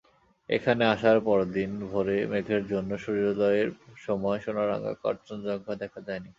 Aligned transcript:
এখানে 0.49 0.83
আসার 0.93 1.17
পরদিন 1.27 1.71
ভোরে 1.91 2.17
মেঘের 2.31 2.63
জন্য 2.71 2.91
সূর্যোদয়ের 3.03 3.69
সময় 4.05 4.39
সোনারাঙা 4.45 4.93
কাঞ্চনজঙ্ঘা 5.03 5.73
দেখা 5.83 5.99
যায়নি। 6.07 6.29